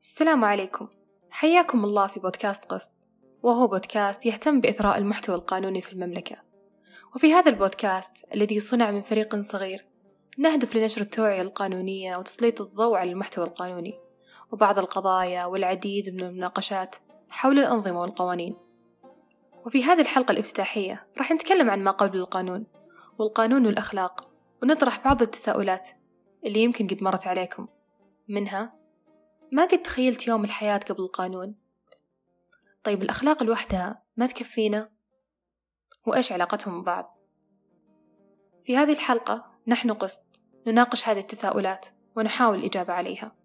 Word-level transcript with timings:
السلام 0.00 0.44
عليكم. 0.44 0.88
حياكم 1.30 1.84
الله 1.84 2.06
في 2.06 2.20
بودكاست 2.20 2.64
قسط 2.64 2.92
وهو 3.42 3.66
بودكاست 3.66 4.26
يهتم 4.26 4.60
بإثراء 4.60 4.98
المحتوى 4.98 5.34
القانوني 5.34 5.82
في 5.82 5.92
المملكة. 5.92 6.36
وفي 7.14 7.34
هذا 7.34 7.50
البودكاست 7.50 8.12
الذي 8.34 8.60
صنع 8.60 8.90
من 8.90 9.02
فريق 9.02 9.36
صغير 9.36 9.86
نهدف 10.38 10.76
لنشر 10.76 11.00
التوعية 11.00 11.42
القانونية 11.42 12.16
وتسليط 12.16 12.60
الضوء 12.60 12.96
على 12.96 13.10
المحتوى 13.10 13.44
القانوني 13.44 13.98
وبعض 14.52 14.78
القضايا 14.78 15.44
والعديد 15.44 16.14
من 16.14 16.20
المناقشات 16.20 16.96
حول 17.30 17.58
الأنظمة 17.58 18.00
والقوانين. 18.00 18.56
وفي 19.66 19.84
هذه 19.84 20.00
الحلقة 20.00 20.32
الافتتاحية 20.32 21.06
راح 21.18 21.32
نتكلم 21.32 21.70
عن 21.70 21.84
ما 21.84 21.90
قبل 21.90 22.18
القانون 22.18 22.66
والقانون 23.18 23.66
والأخلاق 23.66 24.28
ونطرح 24.62 25.04
بعض 25.04 25.22
التساؤلات 25.22 25.88
اللي 26.46 26.62
يمكن 26.62 26.86
قد 26.86 27.02
مرت 27.02 27.26
عليكم. 27.26 27.68
منها 28.28 28.77
ما 29.52 29.64
قد 29.64 29.82
تخيلت 29.82 30.26
يوم 30.26 30.44
الحياة 30.44 30.78
قبل 30.78 31.02
القانون؟ 31.02 31.54
طيب 32.84 33.02
الأخلاق 33.02 33.42
لوحدها 33.42 34.02
ما 34.16 34.26
تكفينا؟ 34.26 34.90
وإيش 36.06 36.32
علاقتهم 36.32 36.82
ببعض؟ 36.82 37.18
في 38.64 38.76
هذه 38.76 38.92
الحلقة 38.92 39.50
نحن 39.66 39.92
قسط 39.92 40.22
نناقش 40.66 41.08
هذه 41.08 41.20
التساؤلات 41.20 41.86
ونحاول 42.16 42.58
الإجابة 42.58 42.92
عليها. 42.92 43.36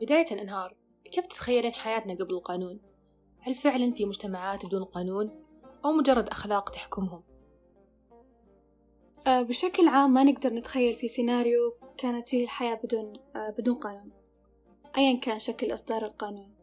بداية 0.00 0.42
أنهار 0.42 0.76
كيف 1.04 1.26
تتخيلين 1.26 1.72
حياتنا 1.72 2.14
قبل 2.14 2.34
القانون؟ 2.34 2.80
هل 3.40 3.54
فعلا 3.54 3.92
في 3.92 4.04
مجتمعات 4.04 4.66
بدون 4.66 4.84
قانون 4.84 5.42
أو 5.84 5.92
مجرد 5.92 6.28
أخلاق 6.28 6.70
تحكمهم؟ 6.70 7.22
آه، 9.26 9.42
بشكل 9.42 9.88
عام 9.88 10.14
ما 10.14 10.24
نقدر 10.24 10.50
نتخيل 10.50 10.94
في 10.94 11.08
سيناريو 11.08 11.76
كانت 11.98 12.28
فيه 12.28 12.44
الحياة 12.44 12.74
بدون 12.84 13.12
آه، 13.36 13.54
بدون 13.58 13.74
قانون. 13.74 14.25
أيا 14.96 15.18
كان 15.18 15.38
شكل 15.38 15.74
إصدار 15.74 16.04
القانون. 16.04 16.54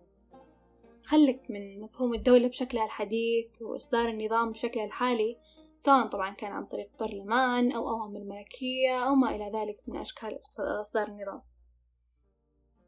خلك 1.04 1.42
من 1.50 1.82
مفهوم 1.82 2.14
الدولة 2.14 2.48
بشكلها 2.48 2.86
الحديث 2.86 3.62
وإصدار 3.62 4.10
النظام 4.10 4.52
بشكلها 4.52 4.86
الحالي 4.86 5.38
سواء 5.78 6.08
طبعا 6.08 6.34
كان 6.34 6.52
عن 6.52 6.66
طريق 6.66 6.90
برلمان 7.00 7.72
أو 7.72 7.90
أوامر 7.90 8.20
ملكية 8.20 9.08
أو 9.08 9.16
ما 9.16 9.36
إلى 9.36 9.52
ذلك 9.54 9.80
من 9.88 9.98
أشكال 9.98 10.40
إصدار 10.82 11.08
النظام. 11.08 11.42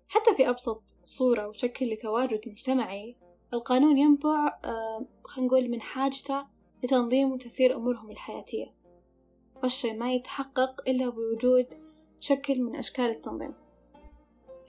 حتى 0.08 0.36
في 0.36 0.50
أبسط 0.50 0.84
صورة 1.06 1.48
وشكل 1.48 1.94
لتواجد 1.94 2.42
مجتمعي 2.50 3.16
القانون 3.54 3.98
ينبع 3.98 4.60
آه، 4.66 5.06
خلينا 5.24 5.48
نقول 5.48 5.70
من 5.70 5.82
حاجته 5.82 6.48
لتنظيم 6.84 7.32
وتسيير 7.32 7.76
أمورهم 7.76 8.12
الحياتية. 8.12 8.76
والشي 9.64 9.94
ما 9.94 10.14
يتحقق 10.14 10.90
إلا 10.90 11.10
بوجود 11.10 11.68
شكل 12.20 12.62
من 12.62 12.76
أشكال 12.76 13.06
التنظيم. 13.06 13.65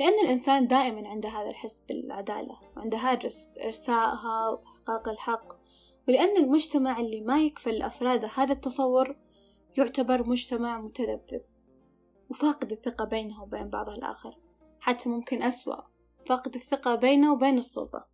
لأن 0.01 0.25
الإنسان 0.25 0.67
دائما 0.67 1.09
عنده 1.09 1.29
هذا 1.29 1.51
الحس 1.51 1.85
بالعدالة 1.89 2.59
وعنده 2.77 2.97
هاجس 2.97 3.45
بإرسائها 3.45 4.49
وإحقاق 4.49 5.09
الحق. 5.09 5.53
ولأن 6.09 6.37
المجتمع 6.37 7.01
اللي 7.01 7.21
ما 7.21 7.43
يكفل 7.43 7.83
أفراده 7.83 8.31
هذا 8.35 8.53
التصور 8.53 9.17
يعتبر 9.77 10.29
مجتمع 10.29 10.81
متذبذب 10.81 11.43
وفاقد 12.31 12.73
الثقة 12.73 13.05
بينه 13.05 13.43
وبين 13.43 13.71
بعضه 13.71 13.93
الآخر. 13.93 14.39
حتى 14.81 15.09
ممكن 15.09 15.43
أسوأ 15.43 15.77
فاقد 16.27 16.55
الثقة 16.55 16.95
بينه 16.95 17.33
وبين 17.33 17.59
السلطة. 17.59 18.07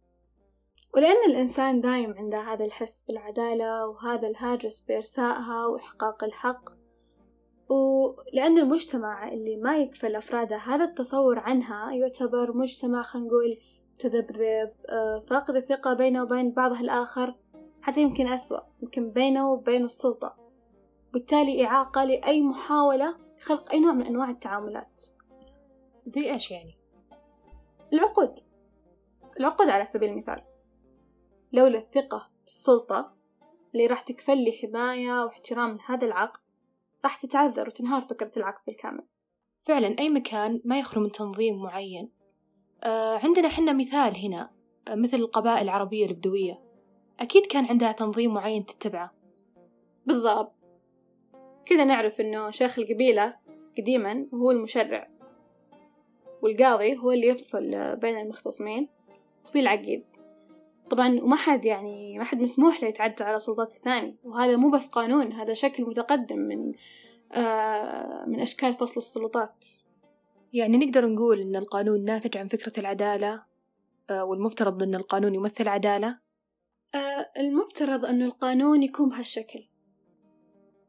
ولأن 0.94 1.30
الإنسان 1.30 1.80
دايم 1.80 2.14
عنده 2.14 2.40
هذا 2.40 2.64
الحس 2.64 3.04
بالعدالة 3.08 3.86
وهذا 3.86 4.28
الهاجس 4.28 4.80
بإرسائها 4.80 5.66
وإحقاق 5.66 6.24
الحق 6.24 6.81
ولأن 7.72 8.58
المجتمع 8.58 9.28
اللي 9.28 9.56
ما 9.56 9.76
يكفل 9.76 10.16
أفراده 10.16 10.56
هذا 10.56 10.84
التصور 10.84 11.38
عنها 11.38 11.92
يعتبر 11.92 12.56
مجتمع 12.56 13.02
خلينا 13.02 13.28
نقول 13.28 13.58
متذبذب 13.94 14.72
آه، 14.88 15.18
فاقد 15.18 15.56
الثقة 15.56 15.92
بينه 15.94 16.22
وبين 16.22 16.52
بعضه 16.52 16.80
الآخر 16.80 17.34
حتى 17.82 18.00
يمكن 18.02 18.26
أسوأ 18.26 18.60
يمكن 18.82 19.10
بينه 19.10 19.50
وبين 19.50 19.84
السلطة. 19.84 20.36
بالتالي 21.12 21.66
إعاقة 21.66 22.04
لأي 22.04 22.42
محاولة 22.42 23.16
لخلق 23.38 23.72
أي 23.72 23.80
نوع 23.80 23.92
من 23.92 24.06
أنواع 24.06 24.30
التعاملات. 24.30 25.02
زي 26.04 26.32
إيش 26.32 26.50
يعني؟ 26.50 26.78
العقود. 27.92 28.40
العقود 29.40 29.68
على 29.68 29.84
سبيل 29.84 30.10
المثال. 30.10 30.42
لولا 31.52 31.78
الثقة 31.78 32.30
بالسلطة 32.44 33.12
اللي 33.74 33.86
راح 33.86 34.00
تكفل 34.00 34.38
لي 34.38 34.52
حماية 34.52 35.24
واحترام 35.24 35.76
لهذا 35.76 36.06
العقد 36.06 36.40
راح 37.04 37.16
تتعذر 37.16 37.68
وتنهار 37.68 38.02
فكرة 38.02 38.30
العقد 38.36 38.62
بالكامل. 38.66 39.04
فعلا 39.64 39.96
أي 39.98 40.08
مكان 40.08 40.60
ما 40.64 40.78
يخلو 40.78 41.02
من 41.02 41.12
تنظيم 41.12 41.62
معين. 41.62 42.10
آه 42.84 43.18
عندنا 43.18 43.48
حنا 43.48 43.72
مثال 43.72 44.16
هنا 44.16 44.50
آه 44.88 44.94
مثل 44.94 45.16
القبائل 45.16 45.62
العربية 45.62 46.06
البدوية. 46.06 46.62
أكيد 47.20 47.46
كان 47.46 47.64
عندها 47.64 47.92
تنظيم 47.92 48.34
معين 48.34 48.66
تتبعه. 48.66 49.14
بالضبط. 50.06 50.52
كذا 51.66 51.84
نعرف 51.84 52.20
إنه 52.20 52.50
شيخ 52.50 52.78
القبيلة 52.78 53.36
قديما 53.78 54.26
هو 54.34 54.50
المشرع 54.50 55.08
والقاضي 56.42 56.98
هو 56.98 57.12
اللي 57.12 57.26
يفصل 57.26 57.96
بين 57.96 58.18
المختصمين 58.18 58.88
وفي 59.44 59.60
العقيد. 59.60 60.04
طبعا 60.92 61.20
وما 61.22 61.36
حد 61.36 61.64
يعني 61.64 62.18
ما 62.18 62.24
حد 62.24 62.42
مسموح 62.42 62.82
له 62.82 62.88
يتعدى 62.88 63.24
على 63.24 63.38
سلطات 63.38 63.72
الثاني. 63.72 64.16
وهذا 64.24 64.56
مو 64.56 64.70
بس 64.70 64.86
قانون 64.86 65.32
هذا 65.32 65.54
شكل 65.54 65.84
متقدم 65.84 66.38
من 66.38 66.72
آه 67.32 68.24
من 68.24 68.40
أشكال 68.40 68.74
فصل 68.74 69.00
السلطات. 69.00 69.64
يعني 70.52 70.76
نقدر 70.78 71.06
نقول 71.06 71.40
إن 71.40 71.56
القانون 71.56 72.04
ناتج 72.04 72.36
عن 72.36 72.48
فكرة 72.48 72.80
العدالة 72.80 73.42
آه 74.10 74.24
والمفترض 74.24 74.82
أن 74.82 74.94
القانون 74.94 75.34
يمثل 75.34 75.68
عدالة؟ 75.68 76.18
آه 76.94 77.30
المفترض 77.36 78.04
أنه 78.04 78.24
القانون 78.24 78.82
يكون 78.82 79.08
بهالشكل. 79.08 79.64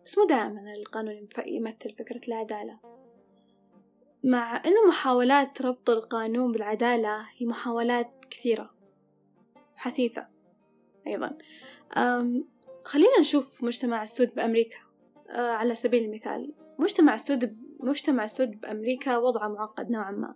بس 0.06 0.18
مو 0.18 0.26
دائما 0.26 0.74
القانون 0.74 1.28
يمثل 1.48 1.96
فكرة 2.00 2.22
العدالة. 2.28 2.80
مع 4.24 4.58
أنه 4.66 4.88
محاولات 4.88 5.62
ربط 5.62 5.90
القانون 5.90 6.52
بالعدالة 6.52 7.26
هي 7.38 7.46
محاولات 7.46 8.26
كثيرة. 8.30 8.73
حثيثة 9.76 10.28
أيضا. 11.08 11.38
خلينا 12.84 13.20
نشوف 13.20 13.64
مجتمع 13.64 14.04
السود 14.04 14.36
بأمريكا 14.36 14.78
أه، 15.30 15.52
على 15.52 15.76
سبيل 15.76 16.04
المثال. 16.04 16.54
مجتمع 16.80 17.14
السود 17.16 17.58
مجتمع 17.80 18.24
السود 18.24 18.62
بأمريكا 18.62 19.18
وضعه 19.18 19.48
معقد 19.48 19.90
نوعا 19.90 20.12
ما. 20.12 20.36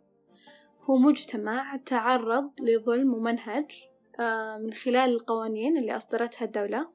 هو 0.81 0.97
مجتمع 0.97 1.77
تعرض 1.77 2.51
لظلم 2.61 3.07
ممنهج 3.07 3.71
أه، 4.19 4.57
من 4.57 4.73
خلال 4.73 5.09
القوانين 5.09 5.77
اللي 5.77 5.97
أصدرتها 5.97 6.45
الدولة. 6.45 6.89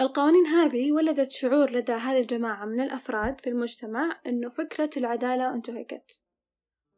القوانين 0.00 0.46
هذه 0.46 0.92
ولدت 0.92 1.30
شعور 1.30 1.70
لدى 1.70 1.92
هذه 1.92 2.20
الجماعة 2.20 2.64
من 2.64 2.80
الأفراد 2.80 3.40
في 3.40 3.50
المجتمع 3.50 4.20
أنه 4.26 4.48
فكرة 4.48 4.90
العدالة 4.96 5.54
انتهكت 5.54 6.20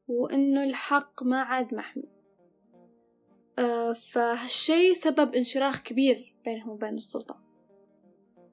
وأنه 0.06 0.64
الحق 0.64 1.22
ما 1.22 1.42
عاد 1.42 1.74
محمي. 1.74 2.04
آه، 2.04 2.21
فهالشي 4.12 4.94
سبب 4.94 5.34
انشراخ 5.34 5.80
كبير 5.80 6.34
بينهم 6.44 6.68
وبين 6.68 6.94
السلطة 6.94 7.40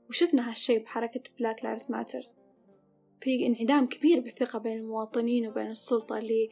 وشفنا 0.09 0.49
هالشي 0.49 0.79
بحركة 0.79 1.21
Black 1.39 1.63
Lives 1.63 1.91
Matter 1.91 2.21
في 3.21 3.47
انعدام 3.47 3.87
كبير 3.87 4.19
بالثقة 4.19 4.59
بين 4.59 4.77
المواطنين 4.77 5.47
وبين 5.47 5.71
السلطة 5.71 6.17
اللي 6.17 6.49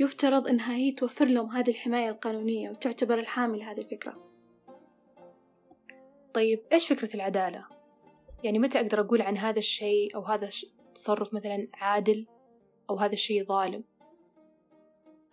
يفترض 0.00 0.48
إنها 0.48 0.74
هي 0.74 0.92
توفر 0.92 1.24
لهم 1.24 1.50
هذه 1.50 1.70
الحماية 1.70 2.08
القانونية 2.08 2.70
وتعتبر 2.70 3.18
الحامي 3.18 3.58
لهذه 3.58 3.80
الفكرة 3.80 4.30
طيب 6.34 6.62
إيش 6.72 6.88
فكرة 6.88 7.16
العدالة؟ 7.16 7.66
يعني 8.44 8.58
متى 8.58 8.80
أقدر 8.80 9.00
أقول 9.00 9.22
عن 9.22 9.36
هذا 9.36 9.58
الشيء 9.58 10.16
أو 10.16 10.22
هذا 10.22 10.50
التصرف 10.88 11.34
مثلا 11.34 11.68
عادل 11.74 12.26
أو 12.90 12.96
هذا 12.96 13.12
الشيء 13.12 13.44
ظالم؟ 13.44 13.84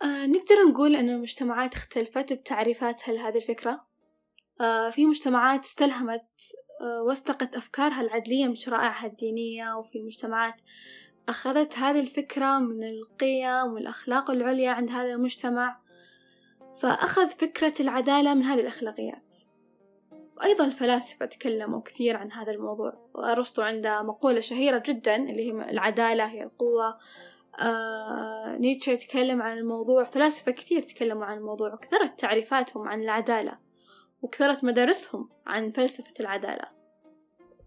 آه 0.02 0.26
نقدر 0.26 0.56
نقول 0.68 0.96
أن 0.96 1.10
المجتمعات 1.10 1.74
اختلفت 1.74 2.32
بتعريفاتها 2.32 3.14
لهذه 3.14 3.36
الفكرة؟ 3.36 3.86
آه 4.60 4.90
في 4.90 5.06
مجتمعات 5.06 5.64
استلهمت 5.64 6.26
آه 6.80 7.02
واستقت 7.02 7.56
أفكارها 7.56 8.00
العدلية 8.00 8.46
من 8.46 8.54
شرائعها 8.54 9.06
الدينية 9.06 9.74
وفي 9.74 10.02
مجتمعات 10.02 10.54
أخذت 11.28 11.78
هذه 11.78 12.00
الفكرة 12.00 12.58
من 12.58 12.84
القيم 12.84 13.72
والأخلاق 13.74 14.30
العليا 14.30 14.70
عند 14.70 14.90
هذا 14.90 15.12
المجتمع 15.12 15.80
فأخذ 16.80 17.28
فكرة 17.28 17.74
العدالة 17.80 18.34
من 18.34 18.44
هذه 18.44 18.60
الأخلاقيات. 18.60 19.36
وأيضا 20.36 20.64
الفلاسفة 20.64 21.26
تكلموا 21.26 21.80
كثير 21.80 22.16
عن 22.16 22.32
هذا 22.32 22.52
الموضوع. 22.52 23.10
وأرسطو 23.14 23.62
عنده 23.62 24.02
مقولة 24.02 24.40
شهيرة 24.40 24.82
جدا 24.86 25.16
اللي 25.16 25.46
هي 25.46 25.70
العدالة 25.70 26.26
هي 26.26 26.42
القوة 26.42 26.98
آه 27.60 28.56
نيتشه 28.58 28.90
يتكلم 28.90 29.42
عن 29.42 29.58
الموضوع 29.58 30.04
فلاسفة 30.04 30.52
كثير 30.52 30.82
تكلموا 30.82 31.24
عن 31.24 31.38
الموضوع 31.38 31.74
وكثرت 31.74 32.20
تعريفاتهم 32.20 32.88
عن 32.88 33.02
العدالة 33.02 33.58
وكثرت 34.22 34.64
مدارسهم 34.64 35.28
عن 35.46 35.72
فلسفة 35.72 36.14
العدالة. 36.20 36.64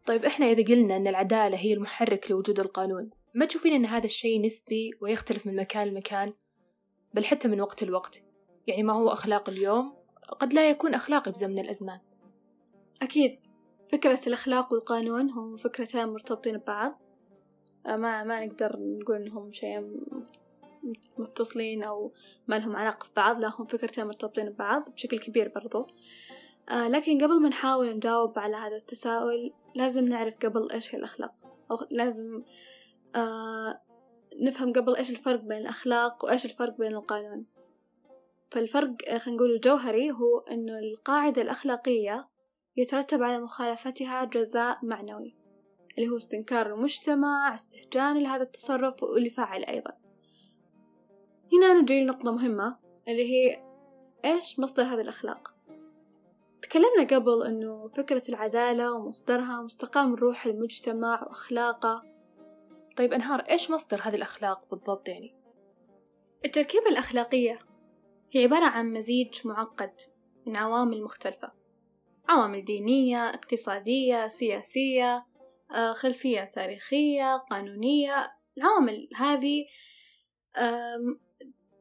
طيب 0.06 0.26
إحنا 0.26 0.46
إذا 0.46 0.64
قلنا 0.64 0.96
أن 0.96 1.08
العدالة 1.08 1.58
هي 1.58 1.74
المحرك 1.74 2.32
لوجود 2.32 2.60
القانون 2.60 3.10
ما 3.34 3.46
تشوفين 3.46 3.74
أن 3.74 3.86
هذا 3.86 4.06
الشيء 4.06 4.46
نسبي 4.46 4.92
ويختلف 5.02 5.48
من 5.48 5.56
مكان 5.56 5.88
لمكان؟ 5.88 6.34
بل 7.14 7.26
حتى 7.26 7.48
من 7.48 7.62
وقت 7.62 7.84
لوقت. 7.84 8.24
يعني 8.68 8.84
ما 8.84 8.94
هو 8.94 9.10
أخلاق 9.10 9.50
اليوم 9.50 9.94
قد 10.40 10.54
لا 10.54 10.70
يكون 10.70 10.94
أخلاقي 10.94 11.32
بزمن 11.32 11.60
الأزمان. 11.60 12.00
أكيد. 13.02 13.40
فكرة 13.92 14.20
الأخلاق 14.28 14.74
والقانون 14.74 15.30
هم 15.30 15.58
فكرتين 15.58 16.06
مرتبطين 16.06 16.58
ببعض. 16.58 17.02
ما 17.86 18.24
ما 18.24 18.46
نقدر 18.46 18.76
نقول 18.80 19.16
إنهم 19.16 19.52
شيء 19.52 20.02
متصلين 21.18 21.84
أو 21.84 22.14
ما 22.48 22.60
لهم 22.60 22.76
علاقة 22.76 23.04
في 23.06 23.12
بعض 23.16 23.40
لا 23.40 23.52
هم 23.60 23.66
فكرتين 23.66 24.06
مرتبطين 24.06 24.50
ببعض 24.50 24.90
بشكل 24.90 25.20
كبير 25.20 25.52
برضو. 25.56 25.88
آه 26.70 26.88
لكن 26.88 27.18
قبل 27.18 27.42
ما 27.42 27.50
نحاول 27.50 27.96
نجاوب 27.96 28.40
على 28.40 28.56
هذا 28.56 28.76
التساؤل 28.76 29.54
لازم 29.76 30.06
نعرف 30.06 30.34
قبل 30.46 30.72
إيش 30.72 30.96
هي 30.96 31.00
الأخلاق. 31.00 31.34
أو 31.72 31.78
لازم 31.92 32.44
آه 33.16 33.82
نفهم 34.42 34.74
قبل 34.74 34.96
إيش 34.96 35.10
الفرق 35.12 35.42
بين 35.42 35.58
الأخلاق 35.58 36.26
وإيش 36.26 36.46
الفرق 36.46 36.78
بين 36.78 36.92
القانون. 36.94 37.46
فالفرق 38.52 38.96
آه، 39.08 39.18
خلينا 39.18 39.38
نقول 39.38 39.52
الجوهري 39.56 40.12
هو 40.12 40.40
إنه 40.40 40.80
القاعدة 40.80 41.42
الأخلاقية 41.42 42.30
يترتب 42.78 43.24
على 43.24 43.40
مخالفتها 43.40 44.26
جزاء 44.26 44.80
معنوي. 44.84 45.41
اللي 45.98 46.10
هو 46.10 46.18
استنكار 46.18 46.74
المجتمع 46.74 47.56
استهجان 47.56 48.24
لهذا 48.24 48.44
التصرف 48.44 49.04
واللي 49.04 49.30
فاعل 49.30 49.66
أيضا. 49.66 49.92
هنا 51.54 51.82
نجي 51.82 52.04
لنقطة 52.04 52.32
مهمة 52.32 52.78
اللي 53.08 53.32
هي 53.32 53.64
إيش 54.26 54.60
مصدر 54.60 54.84
هذه 54.84 55.02
الأخلاق؟ 55.02 55.56
تكلمنا 56.62 57.04
قبل 57.12 57.44
أنه 57.44 57.88
فكرة 57.88 58.24
العدالة 58.30 58.94
ومصدرها 58.94 59.62
مستقى 59.62 60.06
من 60.06 60.16
روح 60.16 60.46
المجتمع 60.46 61.24
وأخلاقه. 61.24 62.04
طيب 62.98 63.14
أنهار 63.14 63.40
إيش 63.40 63.72
مصدر 63.72 64.00
هذه 64.04 64.16
الأخلاق 64.16 64.70
بالضبط 64.72 65.08
يعني؟ 65.08 65.36
التركيبة 66.46 66.90
الأخلاقية 66.90 67.60
هي 68.32 68.44
عبارة 68.44 68.66
عن 68.66 68.94
مزيج 68.94 69.48
معقد 69.48 69.94
من 70.46 70.58
عوامل 70.58 71.04
مختلفة. 71.04 71.52
عوامل 72.30 72.66
دينية 72.66 73.30
اقتصادية 73.30 74.28
سياسية. 74.28 75.31
خلفية 75.94 76.44
تاريخية 76.44 77.38
قانونية. 77.38 78.34
العوامل 78.58 79.10
هذه 79.16 79.66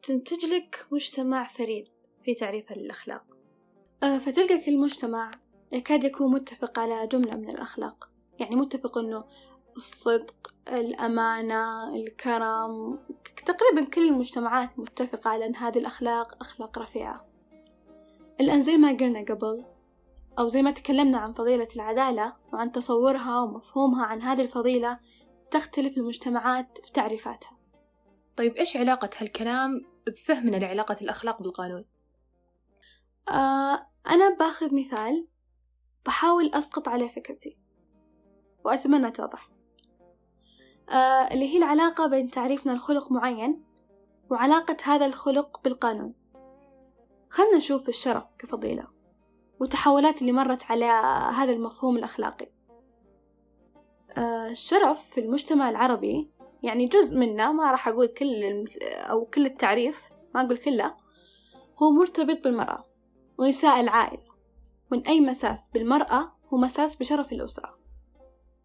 تنتج 0.03 0.47
لك 0.47 0.87
مجتمع 0.91 1.49
فريد 1.49 1.89
في 2.25 2.35
تعريف 2.35 2.73
الأخلاق. 2.73 3.25
آه، 4.03 4.19
فتلقى 4.19 4.59
كل 4.59 4.79
مجتمع 4.79 5.31
يكاد 5.73 6.05
يكون 6.05 6.33
متفق 6.33 6.79
على 6.79 7.07
جملة 7.07 7.37
من 7.37 7.49
الأخلاق. 7.49 8.11
يعني 8.41 8.57
متفق 8.57 8.99
أنه 8.99 9.25
الصدق 9.77 10.55
الأمانة 10.69 11.95
الكرم 11.97 12.99
تقريبا 13.47 13.91
كل 13.91 14.09
المجتمعات 14.09 14.79
متفقة 14.79 15.31
على 15.31 15.47
أن 15.47 15.57
هذه 15.57 15.79
الأخلاق 15.79 16.37
أخلاق 16.41 16.79
رفيعة. 16.79 17.27
الآن 18.41 18.63
زي 18.63 18.77
ما 18.77 18.93
قلنا 18.93 19.21
قبل 19.21 19.65
أو 20.41 20.49
زي 20.49 20.63
ما 20.63 20.71
تكلمنا 20.71 21.19
عن 21.19 21.33
فضيلة 21.33 21.69
العدالة 21.77 22.37
وعن 22.53 22.73
تصورها 22.73 23.41
ومفهومها 23.41 24.07
عن 24.07 24.23
هذه 24.23 24.43
الفضيلة 24.43 24.99
تختلف 25.51 25.97
المجتمعات 25.97 26.79
في 26.85 26.93
تعريفاتها. 26.93 27.59
طيب 28.37 28.57
إيش 28.57 28.77
علاقة 28.77 29.11
هالكلام 29.19 29.87
بفهمنا 30.07 30.57
لعلاقة 30.57 30.97
الأخلاق 31.03 31.43
بالقانون؟ 31.43 31.85
آه 33.29 33.87
أنا 34.11 34.37
بآخذ 34.39 34.75
مثال 34.75 35.29
بحاول 36.07 36.51
أسقط 36.55 36.89
عليه 36.89 37.09
فكرتي 37.09 37.59
وأتمنى 38.65 39.11
توضح. 39.11 39.51
آه 40.89 41.33
اللي 41.33 41.49
هي 41.55 41.59
العلاقة 41.59 42.07
بين 42.07 42.31
تعريفنا 42.31 42.73
لخلق 42.73 43.13
معين 43.13 43.65
وعلاقة 44.31 44.77
هذا 44.85 45.07
الخلق 45.07 45.61
بالقانون. 45.65 46.15
خلنا 47.31 47.57
نشوف 47.57 47.89
الشرف 47.89 48.25
كفضيلة. 48.39 49.00
والتحولات 49.61 50.21
اللي 50.21 50.33
مرت 50.33 50.71
على 50.71 50.85
هذا 51.35 51.53
المفهوم 51.53 51.97
الأخلاقي. 51.97 52.49
آه 54.19 54.49
الشرف 54.49 55.11
في 55.11 55.21
المجتمع 55.21 55.69
العربي 55.69 56.31
يعني 56.63 56.87
جزء 56.87 57.17
منه 57.17 57.53
ما 57.53 57.71
راح 57.71 57.89
أقول 57.89 58.07
كل 58.07 58.67
أو 58.83 59.25
كل 59.25 59.47
التعريف 59.47 60.11
ما 60.35 60.41
أقول 60.41 60.57
كله 60.57 60.95
هو 61.83 61.91
مرتبط 61.91 62.45
بالمرأة 62.45 62.85
ونساء 63.39 63.81
العائلة 63.81 64.31
وإن 64.93 65.01
أي 65.01 65.21
مساس؟ 65.21 65.69
بالمرأة 65.69 66.33
هو 66.49 66.59
مساس 66.59 66.97
بشرف 66.97 67.33
الأسرة. 67.33 67.79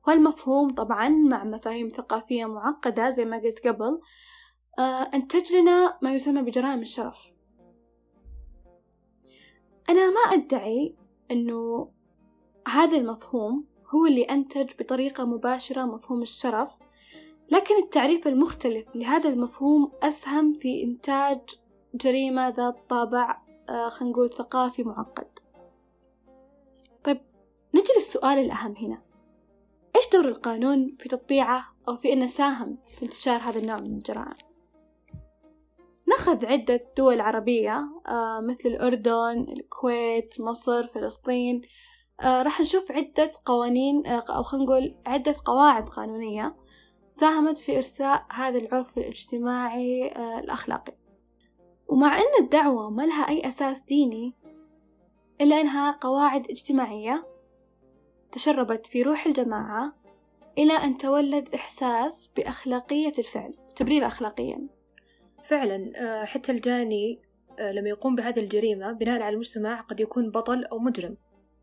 والمفهوم 0.07 0.73
طبعا 0.73 1.09
مع 1.09 1.43
مفاهيم 1.43 1.89
ثقافية 1.89 2.45
معقدة 2.45 3.09
زي 3.09 3.25
ما 3.25 3.37
قلت 3.37 3.67
قبل 3.67 4.01
آه، 4.79 5.09
أنتج 5.13 5.53
لنا 5.53 5.97
ما 6.01 6.13
يسمى 6.13 6.41
بجرائم 6.41 6.81
الشرف. 6.81 7.34
أنا 9.89 10.09
ما 10.09 10.33
أدعي 10.33 10.95
أنه 11.31 11.91
هذا 12.67 12.97
المفهوم 12.97 13.65
هو 13.87 14.05
اللي 14.05 14.23
أنتج 14.23 14.71
بطريقة 14.79 15.25
مباشرة 15.25 15.85
مفهوم 15.85 16.21
الشرف 16.21 16.77
لكن 17.49 17.77
التعريف 17.77 18.27
المختلف 18.27 18.85
لهذا 18.95 19.29
المفهوم 19.29 19.91
أسهم 20.03 20.53
في 20.53 20.83
إنتاج 20.83 21.39
جريمة 21.95 22.49
ذات 22.49 22.75
طابع 22.89 23.41
آه 23.69 23.89
خلينا 23.89 24.13
نقول 24.13 24.29
ثقافي 24.29 24.83
معقد. 24.83 25.39
طيب 27.03 27.21
نجي 27.75 27.93
للسؤال 27.95 28.39
الأهم 28.39 28.75
هنا. 28.75 29.01
إيش 29.95 30.09
دور 30.13 30.25
القانون 30.25 30.95
في 30.99 31.09
تطبيعه 31.09 31.75
أو 31.87 31.97
في 31.97 32.13
أنه 32.13 32.27
ساهم 32.27 32.77
في 32.87 33.05
انتشار 33.05 33.41
هذا 33.41 33.59
النوع 33.59 33.77
من 33.77 33.97
الجرائم؟ 33.97 34.54
ناخذ 36.07 36.45
عدة 36.45 36.93
دول 36.97 37.21
عربية 37.21 37.89
آه 38.07 38.39
مثل 38.39 38.69
الأردن 38.69 39.45
الكويت 39.49 40.41
مصر 40.41 40.87
فلسطين 40.87 41.61
آه 42.21 42.43
راح 42.43 42.61
نشوف 42.61 42.91
عدة 42.91 43.31
قوانين 43.45 44.07
آه 44.07 44.23
أو 44.29 44.43
خلينا 44.43 44.65
نقول 44.65 44.95
عدة 45.05 45.35
قواعد 45.45 45.89
قانونية 45.89 46.55
ساهمت 47.11 47.57
في 47.57 47.75
إرساء 47.75 48.25
هذا 48.31 48.57
العرف 48.57 48.97
الاجتماعي 48.97 50.13
الأخلاقي. 50.39 50.97
ومع 51.87 52.17
أن 52.17 52.43
الدعوة 52.43 52.89
ما 52.89 53.01
لها 53.01 53.29
أي 53.29 53.47
أساس 53.47 53.81
ديني 53.81 54.33
إلا 55.41 55.61
أنها 55.61 55.91
قواعد 55.91 56.49
اجتماعية 56.49 57.27
تشربت 58.31 58.85
في 58.85 59.01
روح 59.01 59.25
الجماعة 59.25 59.95
إلى 60.57 60.73
أن 60.73 60.97
تولد 60.97 61.55
إحساس 61.55 62.29
بأخلاقية 62.35 63.13
الفعل 63.17 63.51
تبرير 63.75 64.07
أخلاقيا. 64.07 64.67
فعلا 65.45 65.91
آه، 65.95 66.25
حتى 66.25 66.51
الجاني 66.51 67.21
آه، 67.59 67.71
لما 67.71 67.89
يقوم 67.89 68.15
بهذه 68.15 68.39
الجريمة 68.39 68.91
بناء 68.91 69.21
على 69.21 69.33
المجتمع 69.33 69.81
قد 69.81 69.99
يكون 69.99 70.31
بطل 70.31 70.63
أو 70.63 70.79
مجرم 70.79 71.17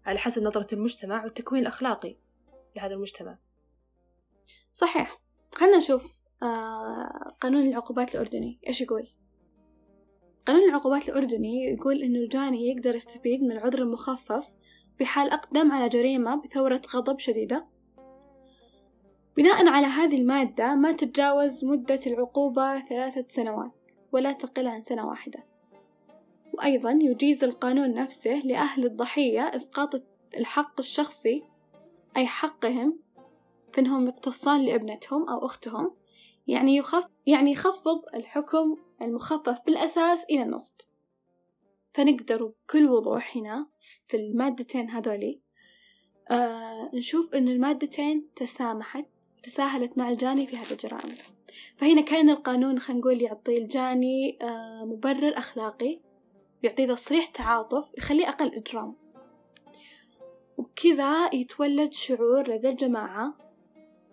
على 0.06 0.18
حسب 0.18 0.42
نظرة 0.42 0.74
المجتمع 0.74 1.24
والتكوين 1.24 1.62
الأخلاقي 1.62 2.16
لهذا 2.76 2.94
المجتمع. 2.94 3.38
صحيح. 4.72 5.20
خلنا 5.54 5.76
نشوف 5.76 6.22
آه 6.42 7.28
قانون 7.40 7.62
العقوبات 7.62 8.14
الأردني. 8.14 8.60
إيش 8.66 8.80
يقول؟ 8.80 9.08
قانون 10.46 10.68
العقوبات 10.68 11.08
الأردني 11.08 11.64
يقول 11.64 12.02
إنه 12.02 12.18
الجاني 12.18 12.68
يقدر 12.68 12.94
يستفيد 12.94 13.42
من 13.42 13.52
العذر 13.52 13.78
المخفف 13.78 14.44
في 14.98 15.04
حال 15.04 15.30
أقدم 15.30 15.72
على 15.72 15.88
جريمة 15.88 16.42
بثورة 16.42 16.82
غضب 16.94 17.18
شديدة 17.18 17.66
بناء 19.36 19.68
على 19.68 19.86
هذه 19.86 20.16
المادة 20.18 20.74
ما 20.74 20.92
تتجاوز 20.92 21.64
مدة 21.64 22.00
العقوبة 22.06 22.80
ثلاثة 22.80 23.24
سنوات 23.28 23.72
ولا 24.12 24.32
تقل 24.32 24.66
عن 24.66 24.82
سنة 24.82 25.08
واحدة. 25.08 25.44
وأيضا 26.52 26.90
يجيز 26.90 27.44
القانون 27.44 27.94
نفسه 27.94 28.40
لأهل 28.44 28.84
الضحية 28.84 29.40
إسقاط 29.40 30.02
الحق 30.36 30.80
الشخصي 30.80 31.42
أي 32.16 32.26
حقهم 32.26 32.98
فإنهم 33.72 34.06
يقتصان 34.06 34.64
لابنتهم 34.64 35.28
أو 35.28 35.46
أختهم 35.46 35.94
يعني 36.46 36.76
يخف 36.76 37.08
يعني 37.26 37.52
يخفض 37.52 38.02
الحكم 38.14 38.76
المخفف 39.02 39.58
بالأساس 39.66 40.24
إلى 40.24 40.42
النصف. 40.42 40.74
فنقدر 41.94 42.44
بكل 42.44 42.86
وضوح 42.86 43.36
هنا 43.36 43.66
في 44.08 44.16
المادتين 44.16 44.90
هذولي 44.90 45.40
آه 46.30 46.90
نشوف 46.94 47.34
إنه 47.34 47.50
المادتين 47.52 48.28
تسامحت 48.36 49.06
تساهلت 49.42 49.98
مع 49.98 50.08
الجاني 50.08 50.46
في 50.46 50.56
هذه 50.56 50.72
الجرائم. 50.72 51.14
فهنا 51.76 52.00
كان 52.00 52.30
القانون 52.30 52.78
خلينا 52.78 53.00
نقول 53.00 53.22
يعطي 53.22 53.58
الجاني 53.58 54.38
آه 54.42 54.84
مبرر 54.84 55.38
أخلاقي 55.38 56.00
يعطيه 56.62 56.86
تصريح 56.86 57.26
تعاطف 57.26 57.92
يخليه 57.98 58.28
أقل 58.28 58.54
إجرام. 58.54 58.96
وبكذا 60.56 61.34
يتولد 61.34 61.92
شعور 61.92 62.50
لدى 62.50 62.68
الجماعة 62.68 63.34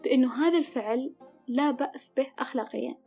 بأنه 0.04 0.48
هذا 0.48 0.58
الفعل 0.58 1.14
لا 1.48 1.72
بأس 1.72 2.14
به 2.18 2.28
أخلاقيا. 2.40 2.98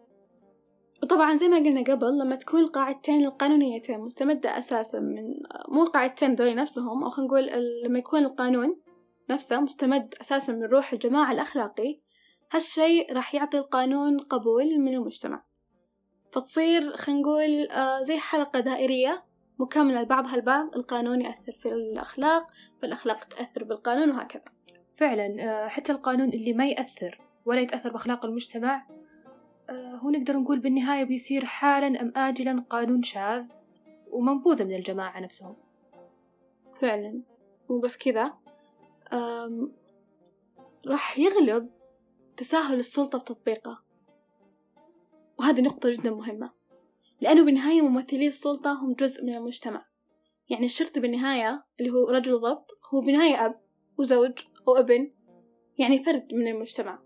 وطبعا 1.03 1.35
زي 1.35 1.49
ما 1.49 1.57
قلنا 1.57 1.83
قبل 1.83 2.19
لما 2.19 2.37
تكون 2.37 2.61
القاعدتين 2.61 3.25
القانونيتين 3.25 4.01
مستمدة 4.01 4.59
أساسا 4.59 5.01
من 5.01 5.35
مو 5.69 5.83
القاعدتين 5.83 6.35
دول 6.35 6.55
نفسهم 6.55 7.05
أو 7.05 7.11
خلينا 7.11 7.29
نقول 7.29 7.47
لما 7.85 7.99
يكون 7.99 8.25
القانون 8.25 8.81
نفسه 9.31 9.61
مستمد 9.61 10.15
أساسا 10.21 10.53
من 10.53 10.65
روح 10.65 10.93
الجماعة 10.93 11.33
الأخلاقي 11.33 11.99
هالشي 12.53 13.03
راح 13.03 13.35
يعطي 13.35 13.59
القانون 13.59 14.19
قبول 14.19 14.79
من 14.79 14.95
المجتمع. 14.95 15.45
فتصير 16.33 16.97
خلينا 16.97 17.21
نقول 17.21 17.71
آه 17.71 18.03
زي 18.03 18.19
حلقة 18.19 18.61
دائرية 18.61 19.25
مكملة 19.59 20.03
لبعضها 20.03 20.35
البعض 20.35 20.77
القانون 20.77 21.21
يأثر 21.21 21.53
في 21.53 21.69
الأخلاق 21.69 22.47
فالأخلاق 22.83 23.25
تأثر 23.25 23.65
بالقانون 23.65 24.11
وهكذا. 24.11 24.45
فعلا 24.97 25.37
آه، 25.41 25.69
حتى 25.69 25.93
القانون 25.93 26.29
اللي 26.29 26.53
ما 26.53 26.67
يأثر 26.67 27.21
ولا 27.45 27.61
يتأثر 27.61 27.93
بأخلاق 27.93 28.25
المجتمع 28.25 28.87
آه، 29.71 29.95
هو 29.95 30.11
نقدر 30.11 30.37
نقول 30.37 30.59
بالنهاية 30.59 31.05
بيصير 31.05 31.45
حالا 31.45 32.01
أم 32.01 32.13
آجلا 32.17 32.65
قانون 32.71 33.03
شاذ 33.03 33.45
ومنبوذ 34.11 34.65
من 34.65 34.75
الجماعة 34.75 35.21
نفسهم. 35.21 35.57
فعلا. 36.81 37.23
وبس 37.69 37.97
كذا. 37.97 38.35
راح 40.87 41.19
يغلب 41.19 41.71
تساهل 42.43 42.79
السلطة 42.79 43.19
في 43.19 43.25
تطبيقه. 43.25 43.83
وهذه 45.39 45.61
نقطة 45.61 45.91
جدا 45.91 46.11
مهمة. 46.11 46.51
لأنه 47.21 47.45
بالنهاية 47.45 47.81
ممثلي 47.81 48.27
السلطة 48.27 48.73
هم 48.73 48.93
جزء 48.93 49.25
من 49.25 49.35
المجتمع. 49.35 49.87
يعني 50.49 50.65
الشرطي 50.65 51.01
بالنهاية 51.01 51.65
اللي 51.81 51.91
هو 51.91 52.11
رجل 52.11 52.33
ضبط 52.33 52.79
هو 52.95 53.01
بالنهاية 53.01 53.47
أب 53.47 53.61
وزوج 53.99 54.33
وابن 54.67 55.13
يعني 55.79 56.05
فرد 56.05 56.35
من 56.35 56.49
المجتمع. 56.49 57.03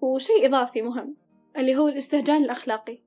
وشيء 0.00 0.46
إضافي 0.46 0.82
مهم 0.82 1.16
اللي 1.56 1.76
هو 1.76 1.88
الاستهجان 1.88 2.44
الأخلاقي. 2.44 3.02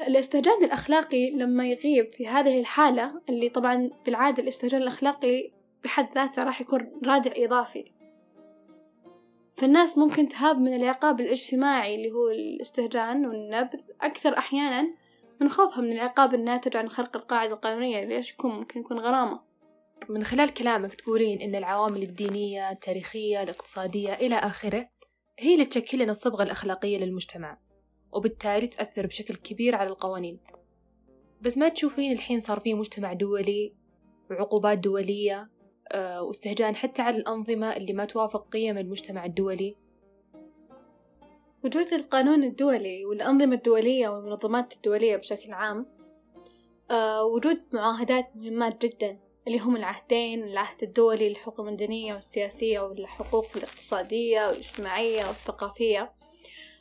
الاستهجان 0.00 0.64
الأخلاقي 0.64 1.30
لما 1.30 1.66
يغيب 1.66 2.12
في 2.12 2.28
هذه 2.28 2.60
الحالة 2.60 3.22
اللي 3.28 3.48
طبعا 3.48 3.90
بالعادة 4.04 4.42
الاستهجان 4.42 4.82
الأخلاقي 4.82 5.52
بحد 5.84 6.14
ذاته 6.14 6.44
راح 6.44 6.60
يكون 6.60 7.00
رادع 7.04 7.32
إضافي. 7.36 7.95
فالناس 9.56 9.98
ممكن 9.98 10.28
تهاب 10.28 10.58
من 10.58 10.74
العقاب 10.74 11.20
الاجتماعي 11.20 11.94
اللي 11.94 12.10
هو 12.10 12.28
الاستهجان 12.28 13.26
والنبذ. 13.26 13.80
أكثر 14.00 14.38
أحيانا 14.38 14.94
من 15.40 15.48
خوفها 15.48 15.80
من 15.80 15.92
العقاب 15.92 16.34
الناتج 16.34 16.76
عن 16.76 16.88
خرق 16.88 17.16
القاعدة 17.16 17.54
القانونية. 17.54 18.16
إيش 18.16 18.32
يكون 18.32 18.50
ممكن 18.50 18.80
يكون 18.80 18.98
غرامة. 18.98 19.40
من 20.08 20.24
خلال 20.24 20.54
كلامك 20.54 20.94
تقولين 20.94 21.40
إن 21.40 21.54
العوامل 21.54 22.02
الدينية 22.02 22.70
التاريخية 22.70 23.42
الاقتصادية 23.42 24.14
إلى 24.14 24.34
آخره 24.34 24.88
هي 25.38 25.54
اللي 25.54 25.66
تشكل 25.66 25.98
لنا 25.98 26.10
الصبغة 26.10 26.42
الأخلاقية 26.42 26.98
للمجتمع 26.98 27.58
وبالتالي 28.12 28.66
تأثر 28.66 29.06
بشكل 29.06 29.34
كبير 29.34 29.74
على 29.74 29.88
القوانين. 29.88 30.40
بس 31.40 31.58
ما 31.58 31.68
تشوفين 31.68 32.12
الحين 32.12 32.40
صار 32.40 32.60
في 32.60 32.74
مجتمع 32.74 33.12
دولي 33.12 33.74
وعقوبات 34.30 34.78
دولية 34.78 35.50
واستهجان 35.94 36.76
حتى 36.76 37.02
على 37.02 37.16
الأنظمة 37.16 37.76
اللي 37.76 37.92
ما 37.92 38.04
توافق 38.04 38.48
قيم 38.48 38.78
المجتمع 38.78 39.24
الدولي. 39.24 39.76
وجود 41.64 41.92
القانون 41.92 42.44
الدولي 42.44 43.04
والأنظمة 43.04 43.54
الدولية 43.54 44.08
والمنظمات 44.08 44.72
الدولية 44.72 45.16
بشكل 45.16 45.52
عام 45.52 45.86
آه، 46.90 47.24
وجود 47.24 47.62
معاهدات 47.72 48.26
مهمات 48.34 48.84
جدا 48.84 49.18
اللي 49.46 49.58
هم 49.58 49.76
العهدين 49.76 50.44
العهد 50.44 50.82
الدولي 50.82 51.28
للحقوق 51.28 51.60
المدنية 51.60 52.14
والسياسية 52.14 52.80
والحقوق 52.80 53.46
الاقتصادية 53.56 54.46
والاجتماعية 54.46 55.26
والثقافية 55.26 56.12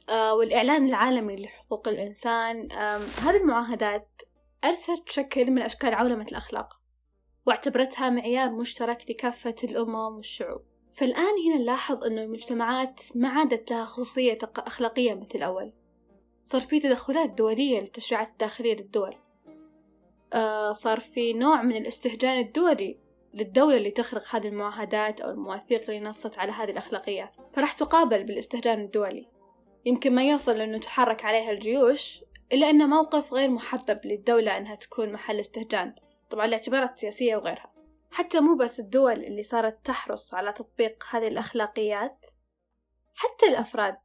آه، 0.09 0.33
والإعلان 0.33 0.85
العالمي 0.85 1.35
لحقوق 1.35 1.87
الإنسان. 1.87 2.71
هذه 3.21 3.37
المعاهدات 3.41 4.07
أرست 4.63 5.09
شكل 5.09 5.51
من 5.51 5.61
أشكال 5.61 5.93
عولمة 5.93 6.25
الأخلاق. 6.31 6.79
واعتبرتها 7.45 8.09
معيار 8.09 8.49
مشترك 8.49 9.05
لكافة 9.09 9.55
الأمم 9.63 10.15
والشعوب. 10.15 10.61
فالآن 10.93 11.33
هنا 11.47 11.57
نلاحظ 11.57 12.03
أن 12.03 12.17
المجتمعات 12.17 13.01
ما 13.15 13.27
عادت 13.27 13.71
لها 13.71 13.85
خصوصية 13.85 14.37
أخلاقية 14.57 15.13
مثل 15.13 15.35
الأول. 15.35 15.73
صار 16.43 16.61
في 16.61 16.79
تدخلات 16.79 17.29
دولية 17.29 17.79
للتشريعات 17.79 18.29
الداخلية 18.29 18.75
للدول. 18.75 19.15
آه 20.33 20.71
صار 20.71 20.99
في 20.99 21.33
نوع 21.33 21.61
من 21.61 21.75
الاستهجان 21.75 22.37
الدولي 22.37 22.99
للدولة 23.33 23.77
اللي 23.77 23.91
تخرق 23.91 24.35
هذه 24.35 24.47
المعاهدات 24.47 25.21
أو 25.21 25.29
المواثيق 25.29 25.89
اللي 25.89 25.99
نصت 25.99 26.37
على 26.37 26.51
هذه 26.51 26.71
الأخلاقيات 26.71 27.31
فراح 27.53 27.73
تقابل 27.73 28.23
بالاستهجان 28.23 28.81
الدولي. 28.81 29.27
يمكن 29.85 30.15
ما 30.15 30.23
يوصل 30.23 30.57
لأنه 30.57 30.77
تحرك 30.77 31.25
عليها 31.25 31.51
الجيوش 31.51 32.23
إلا 32.53 32.69
أنه 32.69 32.87
موقف 32.87 33.33
غير 33.33 33.49
محبب 33.49 33.99
للدولة 34.05 34.57
أنها 34.57 34.75
تكون 34.75 35.13
محل 35.13 35.39
استهجان. 35.39 35.95
طبعا 36.29 36.47
لاعتبارات 36.47 36.97
سياسية 36.97 37.35
وغيرها. 37.35 37.71
حتى 38.11 38.39
مو 38.39 38.55
بس 38.55 38.79
الدول 38.79 39.23
اللي 39.23 39.43
صارت 39.43 39.85
تحرص 39.85 40.33
على 40.33 40.53
تطبيق 40.53 41.03
هذه 41.09 41.27
الأخلاقيات 41.27 42.25
حتى 43.15 43.45
الأفراد 43.47 43.97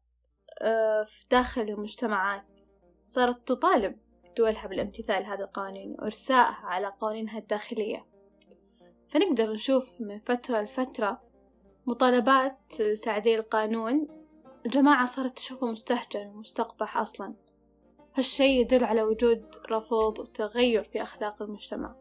آه، 0.62 1.03
في 1.03 1.27
داخل 1.31 1.61
المجتمعات 1.61 2.61
صارت 3.07 3.49
تطالب 3.49 3.99
دولها 4.37 4.67
بالامتثال 4.67 5.25
هذا 5.25 5.45
القوانين 5.45 5.97
وإرسائها 5.99 6.61
على 6.62 6.87
قوانينها 6.87 7.39
الداخلية. 7.39 8.07
فنقدر 9.09 9.53
نشوف 9.53 10.00
من 10.00 10.21
فترة 10.21 10.61
لفترة 10.61 11.23
مطالبات 11.87 12.59
لتعديل 12.81 13.39
القانون 13.39 14.09
الجماعة 14.67 15.07
صارت 15.07 15.37
تشوفه 15.37 15.67
مستهجن 15.67 16.27
ومستقبح 16.27 16.97
أصلا. 16.97 17.35
هالشي 18.15 18.61
يدل 18.61 18.85
على 18.85 19.03
وجود 19.03 19.57
رفض 19.71 20.19
وتغير 20.19 20.85
في 20.85 21.03
أخلاق 21.03 21.43
المجتمع. 21.43 22.00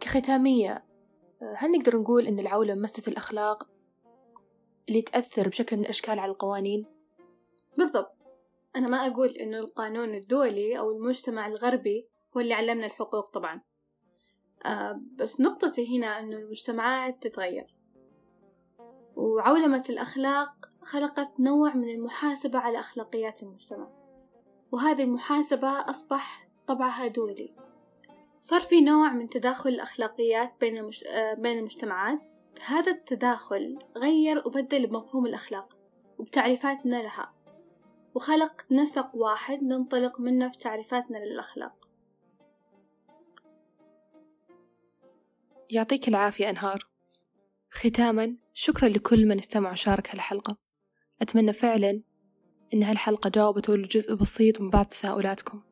كختامية. 0.00 0.84
آه، 1.42 1.54
هل 1.58 1.70
نقدر 1.70 1.96
نقول 1.96 2.26
أن 2.26 2.38
العولمة 2.38 2.82
مست 2.82 3.08
الأخلاق 3.08 3.68
اللي 4.88 5.02
تأثر 5.02 5.48
بشكل 5.48 5.76
من 5.76 5.82
الأشكال 5.82 6.18
على 6.18 6.32
القوانين؟ 6.32 6.86
بالضبط. 7.78 8.14
أنا 8.76 8.88
ما 8.88 9.06
أقول 9.06 9.28
إنه 9.28 9.58
القانون 9.58 10.14
الدولي 10.14 10.78
أو 10.78 10.90
المجتمع 10.90 11.46
الغربي 11.46 12.08
هو 12.36 12.40
اللي 12.40 12.54
علمنا 12.54 12.86
الحقوق 12.86 13.30
طبعا. 13.30 13.60
آه 14.66 15.00
بس 15.16 15.40
نقطتي 15.40 15.98
هنا 15.98 16.20
إنه 16.20 16.36
المجتمعات 16.36 17.22
تتغير. 17.22 17.74
وعولمة 19.16 19.84
الأخلاق 19.88 20.50
خلقت 20.82 21.40
نوع 21.40 21.74
من 21.74 21.88
المحاسبة 21.88 22.58
على 22.58 22.78
أخلاقيات 22.78 23.42
المجتمع. 23.42 23.88
وهذه 24.72 25.02
المحاسبة 25.02 25.68
أصبح 25.68 26.48
طبعها 26.66 27.06
دولي. 27.06 27.54
صار 28.42 28.60
في 28.60 28.80
نوع 28.80 29.12
من 29.12 29.28
تداخل 29.28 29.70
الأخلاقيات 29.70 30.52
بين, 30.60 30.78
المش... 30.78 31.04
آه، 31.04 31.34
بين 31.34 31.58
المجتمعات. 31.58 32.18
هذا 32.64 32.92
التداخل 32.92 33.78
غير 33.96 34.42
وبدل 34.46 34.86
بمفهوم 34.86 35.26
الأخلاق 35.26 35.76
وبتعريفاتنا 36.18 36.96
لها 36.96 37.32
وخلق 38.14 38.64
نسق 38.70 39.16
واحد 39.16 39.62
ننطلق 39.62 40.20
منه 40.20 40.48
في 40.48 40.58
تعريفاتنا 40.58 41.18
للأخلاق. 41.18 41.88
يعطيك 45.70 46.08
العافية 46.08 46.50
أنهار. 46.50 46.86
ختاما 47.70 48.36
شكرا 48.54 48.88
لكل 48.88 49.26
من 49.26 49.38
استمع 49.38 49.72
وشارك 49.72 50.10
هالحلقة. 50.10 50.56
أتمنى 51.22 51.52
فعلا 51.52 52.02
إن 52.74 52.82
هالحلقة 52.82 53.30
جاوبت 53.30 53.70
جزء 53.70 54.14
بسيط 54.14 54.60
من 54.60 54.70
بعض 54.70 54.86
تساؤلاتكم. 54.86 55.62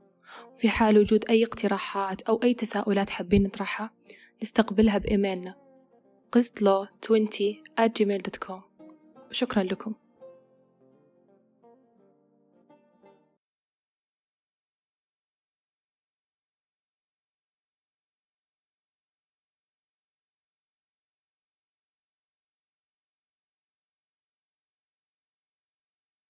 وفي 0.54 0.68
حال 0.68 0.98
وجود 0.98 1.24
أي 1.30 1.44
اقتراحات 1.44 2.22
أو 2.22 2.40
أي 2.42 2.54
تساؤلات 2.54 3.10
حابين 3.10 3.42
نطرحها 3.42 3.90
نستقبلها 4.42 4.98
بإيميلنا. 4.98 5.54
قسطلو 6.32 6.86
20 7.04 7.28
at 7.80 7.90
gmail.com 8.00 8.62
وشكرا 9.30 9.62
لكم. 9.62 9.94